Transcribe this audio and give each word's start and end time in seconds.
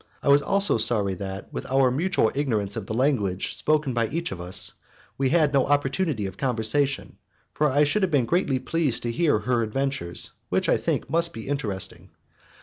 I 0.23 0.29
was 0.29 0.41
also 0.41 0.79
sorry 0.79 1.13
that, 1.13 1.53
with 1.53 1.69
our 1.71 1.91
mutual 1.91 2.31
ignorance 2.33 2.75
of 2.75 2.87
the 2.87 2.93
language 2.95 3.53
spoken 3.53 3.93
by 3.93 4.07
each 4.07 4.31
of 4.31 4.41
us, 4.41 4.73
we 5.15 5.29
had 5.29 5.53
no 5.53 5.67
opportunity 5.67 6.25
of 6.25 6.37
conversation, 6.37 7.17
for 7.51 7.69
I 7.69 7.83
should 7.83 8.01
have 8.01 8.09
been 8.09 8.25
greatly 8.25 8.57
pleased 8.57 9.03
to 9.03 9.11
hear 9.11 9.37
her 9.37 9.61
adventures, 9.61 10.31
which, 10.49 10.67
I 10.67 10.77
think, 10.77 11.07
must 11.07 11.33
be 11.33 11.47
interesting. 11.47 12.09